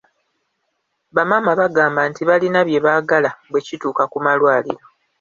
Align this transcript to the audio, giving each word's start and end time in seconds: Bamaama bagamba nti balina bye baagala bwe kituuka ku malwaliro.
Bamaama 1.15 1.51
bagamba 1.59 2.01
nti 2.09 2.21
balina 2.29 2.59
bye 2.67 2.79
baagala 2.85 3.29
bwe 3.49 3.61
kituuka 3.67 4.03
ku 4.11 4.17
malwaliro. 4.25 4.85